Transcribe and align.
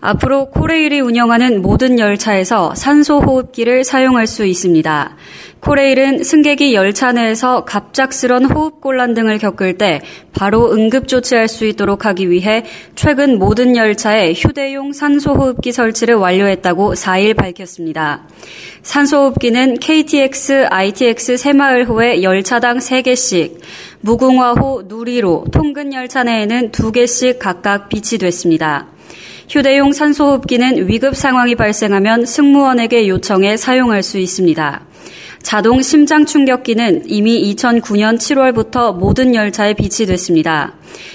앞으로 0.00 0.50
코레일이 0.50 1.00
운영하는 1.00 1.60
모든 1.62 1.98
열차에서 1.98 2.74
산소 2.74 3.18
호흡기를 3.18 3.84
사용할 3.84 4.26
수 4.26 4.44
있습니다. 4.44 5.16
코레일은 5.60 6.22
승객이 6.22 6.74
열차 6.74 7.10
내에서 7.10 7.64
갑작스런 7.64 8.44
호흡곤란 8.44 9.14
등을 9.14 9.38
겪을 9.38 9.76
때 9.76 10.00
바로 10.32 10.72
응급 10.72 11.08
조치할 11.08 11.48
수 11.48 11.66
있도록 11.66 12.06
하기 12.06 12.30
위해 12.30 12.64
최근 12.94 13.38
모든 13.38 13.76
열차에 13.76 14.34
휴대용 14.34 14.92
산소호흡기 14.92 15.72
설치를 15.72 16.14
완료했다고 16.14 16.94
4일 16.94 17.36
밝혔습니다. 17.36 18.28
산소호흡기는 18.82 19.74
KTX, 19.80 20.68
ITX 20.70 21.36
새마을호에 21.36 22.22
열차당 22.22 22.78
3개씩, 22.78 23.58
무궁화호, 24.00 24.84
누리로, 24.86 25.46
통근 25.52 25.92
열차 25.92 26.22
내에는 26.22 26.70
2개씩 26.70 27.40
각각 27.40 27.88
비치됐습니다. 27.88 28.86
휴대용 29.48 29.92
산소호흡기는 29.92 30.88
위급 30.88 31.16
상황이 31.16 31.54
발생하면 31.54 32.26
승무원에게 32.26 33.08
요청해 33.08 33.56
사용할 33.56 34.02
수 34.02 34.18
있습니다. 34.18 34.82
자동 35.42 35.80
심장 35.80 36.26
충격기는 36.26 37.04
이미 37.06 37.54
2009년 37.54 38.18
7월부터 38.18 38.94
모든 38.94 39.34
열차에 39.34 39.72
비치됐습니다. 39.72 40.74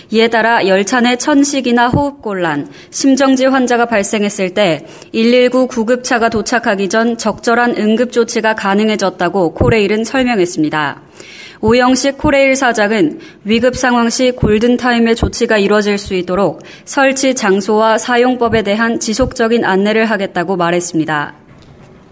이에 0.10 0.30
따라 0.30 0.66
열차 0.66 1.02
내 1.02 1.16
천식이나 1.16 1.90
호흡곤란, 1.90 2.70
심정지 2.90 3.46
환자가 3.46 3.86
발생했을 3.86 4.56
때 4.56 4.88
119 5.12 5.68
구급차가 5.68 6.30
도착하기 6.30 6.90
전 6.90 7.18
적절한 7.18 7.76
응급 7.78 8.12
조치가 8.12 8.56
가능해졌다고 8.56 9.54
코레일은 9.54 10.06
설명했습니다. 10.06 11.02
오영식 11.66 12.18
코레일 12.18 12.58
사장은 12.58 13.22
위급 13.46 13.78
상황 13.78 14.10
시 14.10 14.32
골든타임의 14.32 15.16
조치가 15.16 15.58
이뤄질 15.58 15.98
수 15.98 16.14
있도록 16.14 16.62
설치 16.84 17.36
장소와 17.36 17.98
사용법에 17.98 18.64
대한 18.64 19.00
지속적인 19.00 19.64
안내를 19.64 20.04
하겠다고 20.04 20.58
말했습니다. 20.58 21.43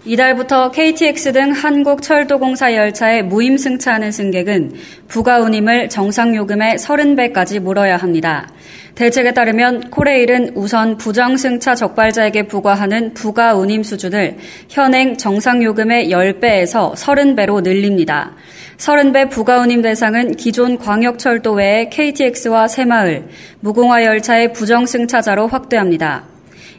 이달부터 0.04 0.72
KTX 0.72 1.32
등 1.32 1.52
한국철도공사 1.52 2.74
열차에 2.74 3.22
무임 3.22 3.56
승차하는 3.56 4.10
승객은 4.10 4.72
부가 5.06 5.38
운임을 5.38 5.88
정상 5.90 6.34
요금의 6.34 6.76
30배까지 6.76 7.60
물어야 7.60 7.98
합니다. 7.98 8.48
대책에 8.96 9.32
따르면 9.32 9.90
코레일은 9.90 10.52
우선 10.56 10.96
부정 10.96 11.36
승차 11.36 11.76
적발자에게 11.76 12.48
부과하는 12.48 13.14
부가 13.14 13.54
운임 13.54 13.84
수준을 13.84 14.38
현행 14.68 15.16
정상 15.16 15.62
요금의 15.62 16.10
10배에서 16.10 16.94
30배로 16.94 17.62
늘립니다. 17.62 18.32
30배 18.78 19.30
부가 19.30 19.60
운임 19.60 19.82
대상은 19.82 20.34
기존 20.34 20.78
광역철도 20.78 21.52
외에 21.52 21.88
KTX와 21.88 22.66
새마을, 22.66 23.28
무궁화 23.60 24.04
열차의 24.04 24.52
부정 24.52 24.84
승차자로 24.84 25.46
확대합니다. 25.46 26.31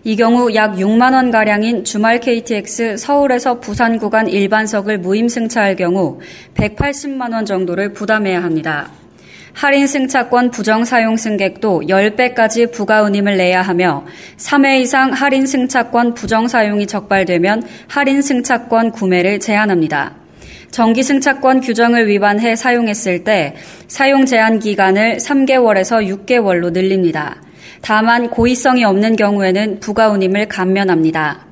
이 0.05 0.17
경우 0.17 0.53
약 0.53 0.75
6만 0.75 1.13
원 1.13 1.31
가량인 1.31 1.85
주말 1.85 2.19
KTX 2.19 2.97
서울에서 2.97 3.61
부산 3.61 3.97
구간 3.97 4.27
일반석을 4.27 4.97
무임 4.97 5.29
승차할 5.29 5.77
경우 5.77 6.19
180만 6.55 7.31
원 7.31 7.45
정도를 7.45 7.93
부담해야 7.93 8.43
합니다. 8.43 8.89
할인 9.53 9.87
승차권 9.87 10.51
부정 10.51 10.83
사용 10.83 11.15
승객도 11.15 11.83
10배까지 11.87 12.73
부가 12.73 13.03
운임을 13.03 13.37
내야 13.37 13.61
하며 13.61 14.03
3회 14.35 14.81
이상 14.81 15.11
할인 15.11 15.45
승차권 15.45 16.15
부정 16.15 16.49
사용이 16.49 16.85
적발되면 16.85 17.63
할인 17.87 18.21
승차권 18.21 18.91
구매를 18.91 19.39
제한합니다. 19.39 20.15
정기 20.71 21.01
승차권 21.01 21.61
규정을 21.61 22.09
위반해 22.09 22.57
사용했을 22.57 23.23
때 23.23 23.55
사용 23.87 24.25
제한 24.25 24.59
기간을 24.59 25.19
3개월에서 25.19 26.25
6개월로 26.25 26.73
늘립니다. 26.73 27.37
다만 27.83 28.29
고의성이 28.29 28.85
없는 28.85 29.17
경우에는 29.17 29.81
부가운임을 29.81 30.47
감면합니다. 30.47 31.45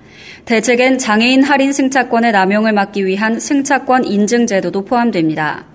대책엔 0.45 0.97
장애인 0.97 1.43
할인 1.43 1.73
승차권의 1.73 2.31
남용을 2.31 2.71
막기 2.71 3.05
위한 3.05 3.37
승차권 3.37 4.05
인증 4.05 4.47
제도도 4.47 4.85
포함됩니다. 4.85 5.65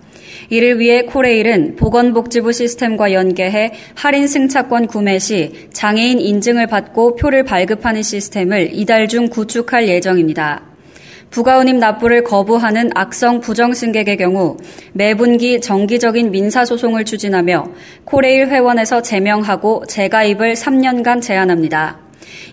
이를 0.48 0.78
위해 0.78 1.02
코레일은 1.02 1.76
보건복지부 1.76 2.52
시스템과 2.52 3.12
연계해 3.12 3.72
할인 3.94 4.26
승차권 4.26 4.86
구매 4.86 5.18
시 5.18 5.68
장애인 5.74 6.20
인증을 6.20 6.68
받고 6.68 7.16
표를 7.16 7.44
발급하는 7.44 8.02
시스템을 8.02 8.70
이달 8.72 9.08
중 9.08 9.28
구축할 9.28 9.88
예정입니다. 9.88 10.62
부가운임 11.30 11.78
납부를 11.78 12.24
거부하는 12.24 12.90
악성 12.94 13.40
부정승객의 13.40 14.16
경우 14.16 14.56
매분기 14.92 15.60
정기적인 15.60 16.30
민사소송을 16.30 17.04
추진하며 17.04 17.66
코레일 18.04 18.48
회원에서 18.48 19.02
제명하고 19.02 19.84
재가입을 19.86 20.54
3년간 20.54 21.20
제한합니다. 21.20 21.98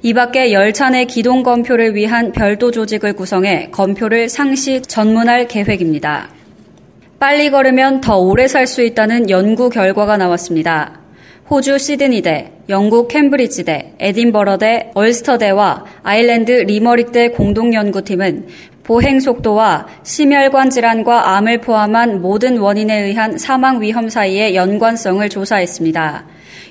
이 0.02 0.14
밖에 0.14 0.52
열차 0.52 0.90
내 0.90 1.06
기동 1.06 1.44
검표를 1.44 1.96
위한 1.96 2.32
별도 2.34 2.72
조직을 2.72 3.14
구성해 3.14 3.70
검표를 3.72 4.28
상시 4.28 4.82
전문할 4.82 5.48
계획입니다. 5.48 6.30
빨리 7.20 7.50
걸으면 7.52 8.02
더 8.02 8.18
오래 8.18 8.50
살 8.50 8.68
수 8.68 8.82
있다는 8.82 9.30
연구 9.30 9.70
결과가 9.70 10.18
나왔습니다. 10.18 11.03
호주 11.54 11.78
시드니대, 11.78 12.52
영국 12.68 13.10
캠브리지대, 13.10 13.94
에딘버러대, 14.00 14.90
얼스터대와 14.96 15.86
아일랜드 16.02 16.52
리머릭대 16.52 17.30
공동연구팀은 17.30 18.48
보행 18.82 19.20
속도와 19.20 19.86
심혈관 20.02 20.72
질환과 20.72 21.36
암을 21.38 21.62
포함한 21.62 22.24
모든 22.24 22.58
원인에 22.58 23.04
의한 23.04 23.38
사망 23.38 23.84
위험 23.84 24.10
사이의 24.10 24.56
연관성을 24.56 25.30
조사했습니다. 25.30 26.26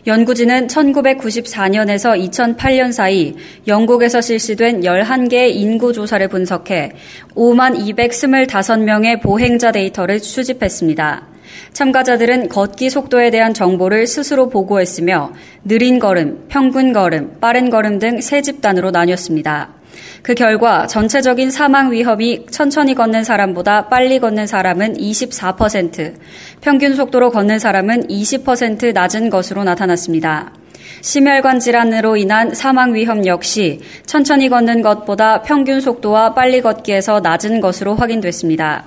연구진은 0.04 0.66
1994년에서 0.66 2.18
2008년 2.30 2.92
사이 2.92 3.34
영국에서 3.68 4.20
실시된 4.20 4.80
11개의 4.80 5.54
인구 5.54 5.92
조사를 5.92 6.26
분석해 6.26 6.92
5만 7.36 7.76
225명의 7.78 9.22
보행자 9.22 9.70
데이터를 9.70 10.18
수집했습니다. 10.18 11.28
참가자들은 11.72 12.48
걷기 12.48 12.90
속도에 12.90 13.30
대한 13.30 13.54
정보를 13.54 14.08
스스로 14.08 14.48
보고했으며 14.48 15.32
느린 15.64 16.00
걸음, 16.00 16.46
평균 16.48 16.92
걸음, 16.92 17.38
빠른 17.40 17.70
걸음 17.70 17.98
등 18.00 18.20
세 18.20 18.42
집단으로 18.42 18.90
나뉘었습니다. 18.90 19.81
그 20.22 20.34
결과 20.34 20.86
전체적인 20.86 21.50
사망 21.50 21.92
위험이 21.92 22.46
천천히 22.50 22.94
걷는 22.94 23.24
사람보다 23.24 23.88
빨리 23.88 24.18
걷는 24.18 24.46
사람은 24.46 24.94
24%, 24.96 26.14
평균 26.60 26.94
속도로 26.94 27.30
걷는 27.30 27.58
사람은 27.58 28.08
20% 28.08 28.92
낮은 28.92 29.30
것으로 29.30 29.64
나타났습니다. 29.64 30.52
심혈관 31.00 31.58
질환으로 31.58 32.16
인한 32.16 32.54
사망 32.54 32.94
위험 32.94 33.26
역시 33.26 33.80
천천히 34.06 34.48
걷는 34.48 34.82
것보다 34.82 35.42
평균 35.42 35.80
속도와 35.80 36.34
빨리 36.34 36.60
걷기에서 36.60 37.20
낮은 37.20 37.60
것으로 37.60 37.96
확인됐습니다. 37.96 38.84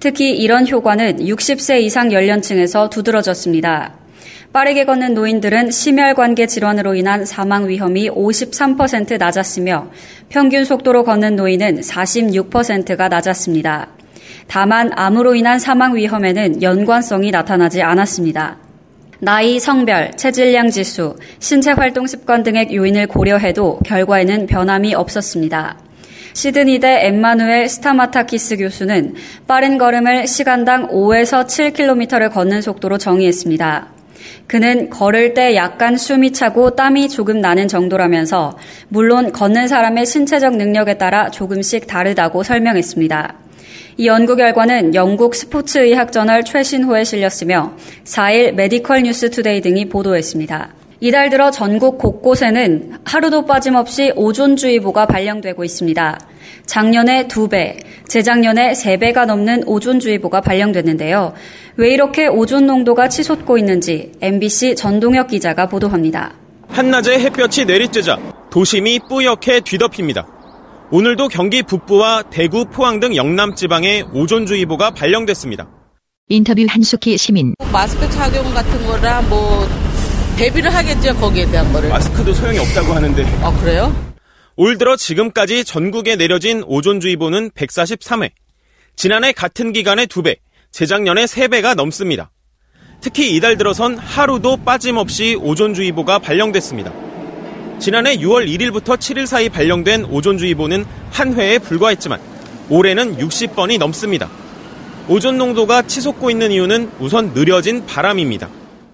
특히 0.00 0.36
이런 0.36 0.66
효과는 0.66 1.18
60세 1.18 1.82
이상 1.82 2.12
연령층에서 2.12 2.88
두드러졌습니다. 2.88 4.01
빠르게 4.52 4.84
걷는 4.84 5.14
노인들은 5.14 5.70
심혈관계 5.70 6.46
질환으로 6.46 6.94
인한 6.94 7.24
사망 7.24 7.68
위험이 7.68 8.10
53% 8.10 9.16
낮았으며 9.16 9.90
평균 10.28 10.66
속도로 10.66 11.04
걷는 11.04 11.36
노인은 11.36 11.80
46%가 11.80 13.08
낮았습니다. 13.08 13.88
다만 14.48 14.90
암으로 14.94 15.34
인한 15.36 15.58
사망 15.58 15.96
위험에는 15.96 16.62
연관성이 16.62 17.30
나타나지 17.30 17.80
않았습니다. 17.80 18.58
나이, 19.20 19.58
성별, 19.58 20.10
체질량 20.16 20.68
지수, 20.70 21.16
신체 21.38 21.70
활동 21.70 22.06
습관 22.06 22.42
등의 22.42 22.74
요인을 22.74 23.06
고려해도 23.06 23.78
결과에는 23.86 24.46
변함이 24.46 24.94
없었습니다. 24.94 25.78
시드니대 26.34 27.06
엠마누엘 27.06 27.68
스타마타키스 27.68 28.56
교수는 28.58 29.14
빠른 29.46 29.78
걸음을 29.78 30.26
시간당 30.26 30.88
5에서 30.88 31.46
7km를 31.46 32.30
걷는 32.32 32.60
속도로 32.60 32.98
정의했습니다. 32.98 34.01
그는 34.46 34.90
걸을 34.90 35.34
때 35.34 35.54
약간 35.54 35.96
숨이 35.96 36.32
차고 36.32 36.76
땀이 36.76 37.08
조금 37.08 37.40
나는 37.40 37.68
정도라면서 37.68 38.56
물론 38.88 39.32
걷는 39.32 39.68
사람의 39.68 40.06
신체적 40.06 40.56
능력에 40.56 40.98
따라 40.98 41.30
조금씩 41.30 41.86
다르다고 41.86 42.42
설명했습니다. 42.42 43.34
이 43.98 44.06
연구 44.06 44.36
결과는 44.36 44.94
영국 44.94 45.34
스포츠의학 45.34 46.12
저널 46.12 46.44
최신호에 46.44 47.04
실렸으며 47.04 47.76
4일 48.04 48.52
메디컬 48.52 49.02
뉴스 49.02 49.30
투데이 49.30 49.60
등이 49.60 49.88
보도했습니다. 49.88 50.81
이달 51.04 51.30
들어 51.30 51.50
전국 51.50 51.98
곳곳에는 51.98 52.98
하루도 53.04 53.44
빠짐없이 53.44 54.12
오존주의보가 54.14 55.06
발령되고 55.06 55.64
있습니다. 55.64 56.20
작년에 56.66 57.26
2배, 57.26 57.76
재작년에 58.06 58.70
3배가 58.70 59.26
넘는 59.26 59.64
오존주의보가 59.66 60.42
발령됐는데요. 60.42 61.32
왜 61.74 61.92
이렇게 61.92 62.28
오존 62.28 62.66
농도가 62.66 63.08
치솟고 63.08 63.58
있는지 63.58 64.12
MBC 64.20 64.76
전동혁 64.76 65.26
기자가 65.26 65.68
보도합니다. 65.68 66.34
한낮에 66.68 67.18
햇볕이 67.18 67.64
내리쬐자 67.64 68.20
도심이 68.52 69.00
뿌옇게 69.08 69.62
뒤덮입니다. 69.62 70.28
오늘도 70.92 71.26
경기 71.28 71.64
북부와 71.64 72.22
대구, 72.30 72.66
포항 72.66 73.00
등 73.00 73.16
영남 73.16 73.56
지방에 73.56 74.04
오존주의보가 74.14 74.92
발령됐습니다. 74.92 75.68
인터뷰 76.28 76.64
한숙희 76.68 77.18
시민. 77.18 77.56
마스크 77.72 78.08
착용 78.08 78.54
같은 78.54 78.86
거라 78.86 79.20
뭐 79.22 79.66
대비를 80.36 80.74
하겠죠 80.74 81.14
거기에 81.16 81.46
대한 81.50 81.72
거를. 81.72 81.88
마스크도 81.88 82.32
소용이 82.32 82.58
없다고 82.58 82.92
하는데. 82.92 83.24
아 83.42 83.52
그래요? 83.60 83.94
올 84.56 84.78
들어 84.78 84.96
지금까지 84.96 85.64
전국에 85.64 86.16
내려진 86.16 86.62
오존주의보는 86.66 87.50
143회. 87.50 88.30
지난해 88.96 89.32
같은 89.32 89.72
기간에 89.72 90.06
2배, 90.06 90.36
재작년에 90.70 91.24
3배가 91.24 91.74
넘습니다. 91.74 92.30
특히 93.00 93.34
이달 93.34 93.56
들어선 93.56 93.98
하루도 93.98 94.58
빠짐없이 94.58 95.36
오존주의보가 95.40 96.18
발령됐습니다. 96.20 96.92
지난해 97.78 98.16
6월 98.16 98.46
1일부터 98.46 98.96
7일 98.96 99.26
사이 99.26 99.48
발령된 99.48 100.04
오존주의보는 100.04 100.84
한 101.10 101.34
회에 101.34 101.58
불과했지만 101.58 102.20
올해는 102.68 103.16
60번이 103.18 103.78
넘습니다. 103.78 104.30
오존 105.08 105.36
농도가 105.36 105.82
치솟고 105.82 106.30
있는 106.30 106.52
이유는 106.52 106.92
우선 107.00 107.34
느려진 107.34 107.84
바람입니다. 107.86 108.48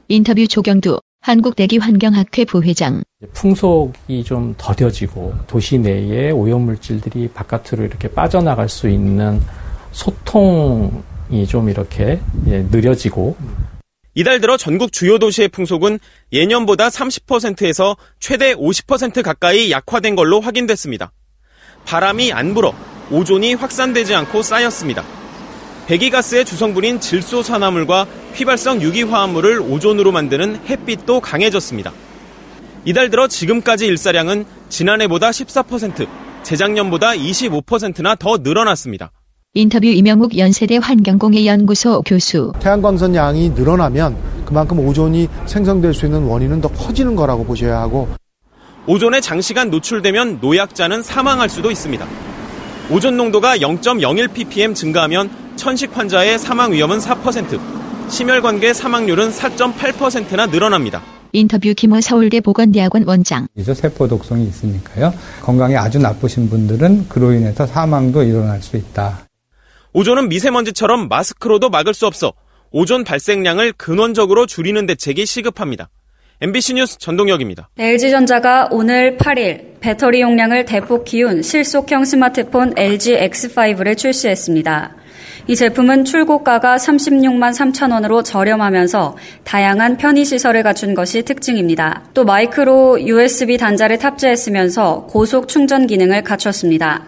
인터뷰 0.08 0.46
조경두 0.46 1.00
한국대기환경학회 1.28 2.46
부회장. 2.46 3.02
풍속이 3.34 4.24
좀 4.24 4.54
더뎌지고 4.56 5.34
도시 5.46 5.78
내에 5.78 6.30
오염물질들이 6.30 7.28
바깥으로 7.34 7.84
이렇게 7.84 8.08
빠져나갈 8.08 8.68
수 8.68 8.88
있는 8.88 9.40
소통이 9.92 11.46
좀 11.46 11.68
이렇게 11.68 12.18
예, 12.46 12.66
느려지고 12.70 13.36
이달 14.14 14.40
들어 14.40 14.56
전국 14.56 14.90
주요 14.90 15.18
도시의 15.18 15.48
풍속은 15.48 15.98
예년보다 16.32 16.88
30%에서 16.88 17.96
최대 18.18 18.54
50% 18.54 19.22
가까이 19.22 19.70
약화된 19.70 20.16
걸로 20.16 20.40
확인됐습니다. 20.40 21.12
바람이 21.84 22.32
안 22.32 22.54
불어 22.54 22.72
오존이 23.10 23.54
확산되지 23.54 24.14
않고 24.14 24.42
쌓였습니다. 24.42 25.17
배기가스의 25.88 26.44
주성분인 26.44 27.00
질소산화물과 27.00 28.06
휘발성 28.34 28.82
유기화합물을 28.82 29.60
오존으로 29.60 30.12
만드는 30.12 30.60
햇빛도 30.68 31.20
강해졌습니다. 31.20 31.92
이달 32.84 33.08
들어 33.08 33.26
지금까지 33.26 33.86
일사량은 33.86 34.44
지난해보다 34.68 35.30
14%, 35.30 36.06
재작년보다 36.42 37.12
25%나 37.12 38.16
더 38.16 38.36
늘어났습니다. 38.36 39.12
인터뷰 39.54 39.86
이명욱 39.86 40.36
연세대 40.36 40.76
환경공해 40.76 41.46
연구소 41.46 42.02
교수. 42.02 42.52
태양광선 42.60 43.14
양이 43.14 43.48
늘어나면 43.48 44.14
그만큼 44.44 44.80
오존이 44.80 45.26
생성될 45.46 45.94
수 45.94 46.04
있는 46.04 46.24
원인은 46.24 46.60
더 46.60 46.68
커지는 46.68 47.16
거라고 47.16 47.46
보셔야 47.46 47.78
하고 47.78 48.08
오존에 48.86 49.22
장시간 49.22 49.70
노출되면 49.70 50.40
노약자는 50.42 51.02
사망할 51.02 51.48
수도 51.48 51.70
있습니다. 51.70 52.06
오존 52.90 53.16
농도가 53.16 53.56
0.01ppm 53.56 54.74
증가하면 54.74 55.47
천식 55.58 55.94
환자의 55.94 56.38
사망 56.38 56.72
위험은 56.72 56.98
4%, 56.98 57.60
심혈관계 58.08 58.72
사망률은 58.72 59.30
4.8%나 59.30 60.46
늘어납니다. 60.46 61.02
인터뷰 61.32 61.74
김호 61.76 62.00
서울대 62.00 62.40
보건대학원 62.40 63.04
원장. 63.06 63.48
이죠 63.56 63.74
세포 63.74 64.08
독성이 64.08 64.44
있으니까요. 64.44 65.12
건강이 65.42 65.76
아주 65.76 65.98
나쁘신 65.98 66.48
분들은 66.48 67.08
그로 67.08 67.32
인해서 67.32 67.66
사망도 67.66 68.22
일어날 68.22 68.62
수 68.62 68.76
있다. 68.76 69.26
오존은 69.92 70.28
미세먼지처럼 70.30 71.08
마스크로도 71.08 71.68
막을 71.70 71.92
수 71.92 72.06
없어 72.06 72.32
오존 72.70 73.04
발생량을 73.04 73.72
근원적으로 73.72 74.46
줄이는 74.46 74.86
대책이 74.86 75.26
시급합니다. 75.26 75.90
MBC 76.40 76.74
뉴스 76.74 76.98
전동혁입니다. 76.98 77.68
LG전자가 77.78 78.68
오늘 78.70 79.16
8일 79.18 79.80
배터리 79.80 80.20
용량을 80.20 80.64
대폭 80.66 81.04
키운 81.04 81.42
실속형 81.42 82.04
스마트폰 82.04 82.74
LG 82.76 83.16
X5를 83.16 83.98
출시했습니다. 83.98 84.94
이 85.50 85.56
제품은 85.56 86.04
출고가가 86.04 86.76
36만 86.76 87.54
3천 87.54 87.90
원으로 87.90 88.22
저렴하면서 88.22 89.16
다양한 89.44 89.96
편의 89.96 90.26
시설을 90.26 90.62
갖춘 90.62 90.92
것이 90.92 91.22
특징입니다. 91.22 92.02
또 92.12 92.26
마이크로 92.26 93.00
USB 93.06 93.56
단자를 93.56 93.96
탑재했으면서 93.96 95.06
고속 95.08 95.48
충전 95.48 95.86
기능을 95.86 96.22
갖췄습니다. 96.22 97.06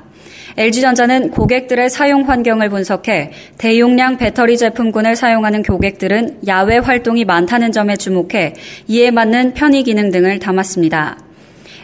LG전자는 0.56 1.32
고객들의 1.32 1.90
사용 1.90 2.30
환경을 2.30 2.70
분석해 2.70 3.32
대용량 3.58 4.16
배터리 4.16 4.56
제품군을 4.56 5.16
사용하는 5.16 5.62
고객들은 5.62 6.40
야외 6.46 6.78
활동이 6.78 7.26
많다는 7.26 7.72
점에 7.72 7.96
주목해 7.96 8.54
이에 8.88 9.10
맞는 9.10 9.52
편의 9.52 9.82
기능 9.82 10.10
등을 10.10 10.38
담았습니다. 10.38 11.29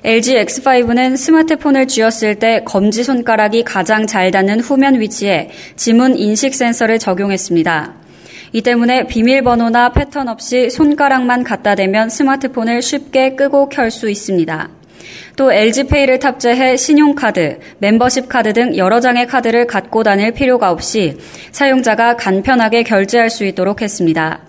LG 0.06 0.36
X5는 0.36 1.16
스마트폰을 1.16 1.88
쥐었을 1.88 2.36
때 2.36 2.62
검지 2.64 3.02
손가락이 3.02 3.64
가장 3.64 4.06
잘 4.06 4.30
닿는 4.30 4.60
후면 4.60 5.00
위치에 5.00 5.50
지문 5.74 6.16
인식 6.16 6.54
센서를 6.54 7.00
적용했습니다. 7.00 7.92
이 8.52 8.62
때문에 8.62 9.08
비밀번호나 9.08 9.90
패턴 9.90 10.28
없이 10.28 10.70
손가락만 10.70 11.42
갖다 11.42 11.74
대면 11.74 12.08
스마트폰을 12.08 12.82
쉽게 12.82 13.34
끄고 13.34 13.68
켤 13.68 13.90
수 13.90 14.08
있습니다. 14.08 14.68
또 15.34 15.52
LG페이를 15.52 16.20
탑재해 16.20 16.76
신용카드, 16.76 17.58
멤버십 17.78 18.28
카드 18.28 18.52
등 18.52 18.76
여러 18.76 19.00
장의 19.00 19.26
카드를 19.26 19.66
갖고 19.66 20.04
다닐 20.04 20.30
필요가 20.30 20.70
없이 20.70 21.18
사용자가 21.50 22.14
간편하게 22.14 22.84
결제할 22.84 23.28
수 23.28 23.44
있도록 23.44 23.82
했습니다. 23.82 24.45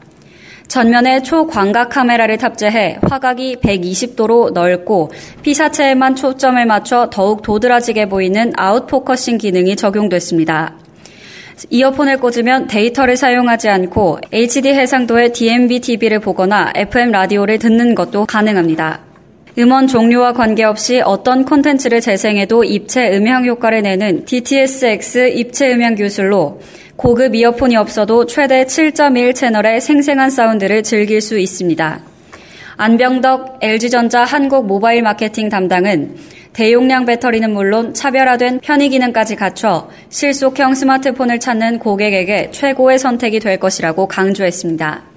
전면에 0.77 1.23
초광각 1.23 1.89
카메라를 1.89 2.37
탑재해 2.37 2.99
화각이 3.01 3.55
120도로 3.63 4.53
넓고 4.53 5.09
피사체에만 5.41 6.15
초점을 6.15 6.63
맞춰 6.67 7.09
더욱 7.11 7.41
도드라지게 7.41 8.07
보이는 8.09 8.53
아웃포커싱 8.55 9.39
기능이 9.39 9.75
적용됐습니다. 9.75 10.75
이어폰을 11.71 12.19
꽂으면 12.19 12.67
데이터를 12.67 13.17
사용하지 13.17 13.69
않고 13.69 14.19
HD 14.31 14.69
해상도의 14.69 15.33
DMB 15.33 15.79
TV를 15.79 16.19
보거나 16.19 16.71
FM 16.75 17.09
라디오를 17.09 17.57
듣는 17.57 17.95
것도 17.95 18.27
가능합니다. 18.27 18.99
음원 19.57 19.87
종류와 19.87 20.33
관계없이 20.33 21.01
어떤 21.03 21.43
콘텐츠를 21.43 22.01
재생해도 22.01 22.63
입체 22.63 23.17
음향 23.17 23.47
효과를 23.47 23.81
내는 23.81 24.25
DTSX 24.25 25.29
입체 25.29 25.73
음향 25.73 25.95
기술로 25.95 26.59
고급 26.97 27.35
이어폰이 27.35 27.75
없어도 27.75 28.25
최대 28.25 28.65
7.1 28.65 29.35
채널의 29.35 29.81
생생한 29.81 30.31
사운드를 30.31 30.81
즐길 30.81 31.21
수 31.21 31.37
있습니다. 31.37 31.99
안병덕 32.75 33.59
LG전자 33.61 34.23
한국 34.23 34.65
모바일 34.65 35.03
마케팅 35.03 35.47
담당은 35.47 36.15
대용량 36.53 37.05
배터리는 37.05 37.53
물론 37.53 37.93
차별화된 37.93 38.61
편의 38.61 38.89
기능까지 38.89 39.35
갖춰 39.35 39.89
실속형 40.09 40.73
스마트폰을 40.73 41.39
찾는 41.39 41.77
고객에게 41.77 42.49
최고의 42.49 42.97
선택이 42.97 43.39
될 43.41 43.59
것이라고 43.59 44.07
강조했습니다. 44.07 45.16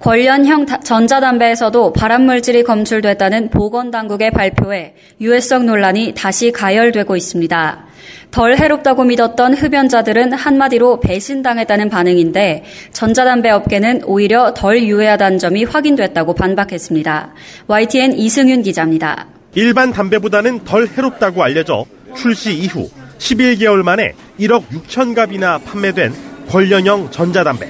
관련형 0.00 0.66
전자담배에서도 0.66 1.92
발암물질이 1.92 2.62
검출됐다는 2.62 3.50
보건당국의 3.50 4.30
발표에 4.30 4.94
유해성 5.20 5.66
논란이 5.66 6.14
다시 6.16 6.52
가열되고 6.52 7.16
있습니다. 7.16 7.84
덜 8.30 8.56
해롭다고 8.56 9.04
믿었던 9.04 9.54
흡연자들은 9.54 10.32
한마디로 10.32 11.00
배신당했다는 11.00 11.88
반응인데 11.88 12.64
전자담배 12.92 13.50
업계는 13.50 14.02
오히려 14.04 14.54
덜 14.54 14.82
유해하다는 14.82 15.38
점이 15.38 15.64
확인됐다고 15.64 16.34
반박했습니다. 16.34 17.34
YTN 17.66 18.12
이승윤 18.12 18.62
기자입니다. 18.62 19.26
일반 19.54 19.92
담배보다는 19.92 20.64
덜 20.64 20.86
해롭다고 20.86 21.42
알려져 21.42 21.84
출시 22.14 22.54
이후 22.54 22.88
11개월 23.18 23.82
만에 23.82 24.12
1억 24.38 24.68
6천 24.68 25.14
갑이나 25.14 25.58
판매된 25.58 26.12
관련형 26.48 27.10
전자담배. 27.10 27.68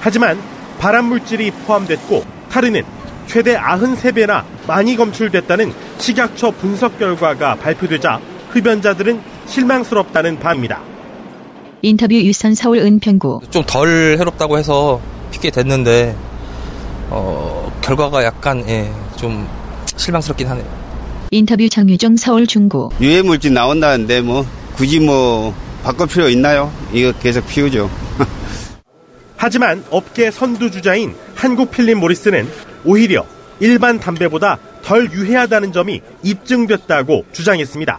하지만 0.00 0.38
발암물질이 0.78 1.50
포함됐고 1.66 2.24
타르는 2.50 2.82
최대 3.26 3.56
93배나 3.56 4.44
많이 4.66 4.96
검출됐다는 4.96 5.72
식약처 5.98 6.52
분석 6.52 6.98
결과가 6.98 7.56
발표되자 7.56 8.20
흡연자들은 8.50 9.20
실망스럽다는 9.46 10.38
바입니다. 10.38 10.80
인터뷰 11.82 12.14
유선 12.14 12.54
서울 12.54 12.78
은평구 12.78 13.40
좀 13.50 13.64
덜 13.66 14.16
해롭다고 14.18 14.58
해서 14.58 15.00
피게 15.30 15.50
됐는데 15.50 16.16
어, 17.10 17.70
결과가 17.82 18.24
약간 18.24 18.64
예, 18.68 18.90
좀 19.16 19.46
실망스럽긴 19.96 20.48
하네요. 20.48 20.66
인터뷰 21.30 21.68
정유정 21.68 22.16
서울 22.16 22.46
중구 22.46 22.90
유해 23.00 23.22
물질 23.22 23.52
나온다는데 23.52 24.20
뭐 24.20 24.46
굳이 24.76 25.00
뭐 25.00 25.54
바꿀 25.82 26.06
필요 26.08 26.28
있나요? 26.28 26.72
이거 26.92 27.12
계속 27.20 27.46
피우죠. 27.46 27.90
하지만 29.36 29.84
업계 29.90 30.30
선두주자인 30.30 31.14
한국필립 31.34 31.98
모리스는 31.98 32.48
오히려 32.84 33.26
일반 33.60 33.98
담배보다 33.98 34.58
덜 34.82 35.10
유해하다는 35.10 35.72
점이 35.72 36.00
입증됐다고 36.22 37.26
주장했습니다. 37.32 37.98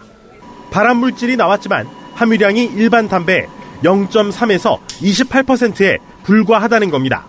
발암 0.72 0.98
물질이 0.98 1.36
나왔지만 1.36 1.88
함유량이 2.16 2.72
일반 2.76 3.08
담배 3.08 3.48
0.3에서 3.84 4.80
28%에 5.02 5.98
불과하다는 6.24 6.90
겁니다. 6.90 7.26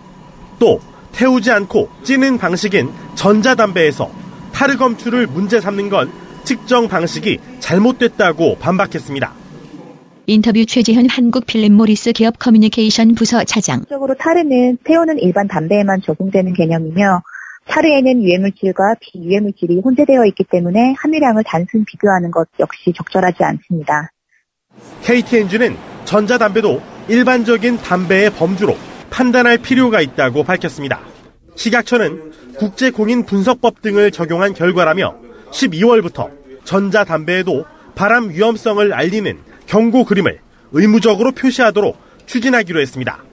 또 0.57 0.79
태우지 1.11 1.51
않고 1.51 1.89
찌는 2.03 2.37
방식인 2.37 2.91
전자담배에서 3.15 4.11
타르검출을 4.53 5.27
문제 5.27 5.61
삼는 5.61 5.89
건 5.89 6.11
측정 6.43 6.87
방식이 6.87 7.39
잘못됐다고 7.59 8.57
반박했습니다. 8.57 9.38
인터뷰 10.29 10.63
최재현 10.63 11.09
한국필름모리스 11.09 12.11
기업 12.11 12.37
커뮤니케이션 12.37 13.15
부서 13.15 13.43
차장. 13.45 13.83
적으로 13.89 14.13
타르는 14.13 14.77
태우는 14.83 15.17
일반 15.17 15.47
담배에만 15.47 16.03
적용되는 16.03 16.53
개념이며 16.53 17.23
타르에는 17.65 18.21
유해물질과 18.21 18.97
비유해물질이 18.99 19.81
혼재되어 19.83 20.25
있기 20.27 20.43
때문에 20.43 20.93
함유량을 20.99 21.43
단순 21.47 21.83
비교하는 21.83 22.29
것 22.29 22.47
역시 22.59 22.93
적절하지 22.95 23.43
않습니다. 23.43 24.11
KTNG는 25.01 25.75
전자담배도 26.05 26.79
일반적인 27.07 27.77
담배의 27.77 28.29
범주로 28.29 28.75
판단할 29.09 29.57
필요가 29.57 29.99
있다고 29.99 30.43
밝혔습니다. 30.43 30.99
식약처는 31.55 32.33
국제공인 32.59 33.25
분석법 33.25 33.81
등을 33.81 34.11
적용한 34.11 34.53
결과라며 34.53 35.15
12월부터 35.51 36.29
전자담배에도 36.65 37.65
발암 37.95 38.29
위험성을 38.29 38.93
알리는 38.93 39.48
경고 39.69 40.03
그림을 40.03 40.39
의무적으로 40.71 41.31
표시하도록 41.31 41.95
추진하기로 42.25 42.81
했습니다. 42.81 43.23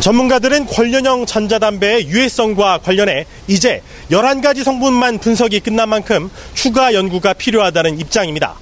전문가들은 0.00 0.66
관련형 0.66 1.26
전자담배의 1.26 2.06
유해성과 2.08 2.78
관련해 2.78 3.26
이제 3.48 3.82
11가지 4.10 4.62
성분만 4.62 5.18
분석이 5.18 5.60
끝난 5.60 5.88
만큼 5.88 6.30
추가 6.54 6.94
연구가 6.94 7.32
필요하다는 7.32 7.98
입장입니다. 7.98 8.54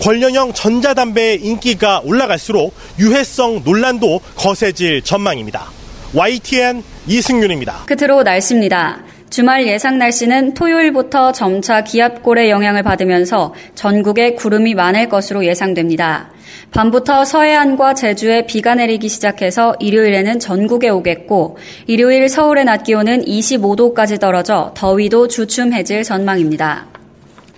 관련형 0.00 0.52
전자담배의 0.52 1.42
인기가 1.42 2.00
올라갈수록 2.04 2.74
유해성 2.98 3.62
논란도 3.64 4.20
거세질 4.34 5.02
전망입니다. 5.02 5.70
YTN 6.12 6.82
이승윤입니다. 7.06 7.84
끝으로 7.86 8.22
날씨입니다. 8.22 9.00
주말 9.30 9.68
예상 9.68 9.96
날씨는 9.98 10.54
토요일부터 10.54 11.30
점차 11.30 11.84
기압골의 11.84 12.50
영향을 12.50 12.82
받으면서 12.82 13.54
전국에 13.76 14.34
구름이 14.34 14.74
많을 14.74 15.08
것으로 15.08 15.44
예상됩니다. 15.44 16.30
밤부터 16.72 17.24
서해안과 17.24 17.94
제주에 17.94 18.46
비가 18.46 18.74
내리기 18.74 19.08
시작해서 19.08 19.76
일요일에는 19.78 20.40
전국에 20.40 20.88
오겠고 20.88 21.58
일요일 21.86 22.28
서울의 22.28 22.64
낮 22.64 22.82
기온은 22.82 23.24
25도까지 23.24 24.20
떨어져 24.20 24.74
더위도 24.76 25.28
주춤해질 25.28 26.02
전망입니다. 26.02 26.86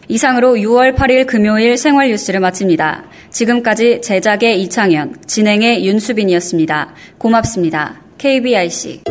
이상으로 0.09 0.57
6월 0.57 0.95
8일 0.95 1.26
금요일 1.26 1.79
생활 1.79 2.09
뉴스를 2.09 2.41
마칩니다. 2.41 3.05
지금까지 3.31 4.02
제작의 4.02 4.61
이창현, 4.62 5.23
진행의 5.26 5.87
윤수빈이었습니다. 5.87 6.95
고맙습니다. 7.17 8.02
KBIC. 8.19 9.05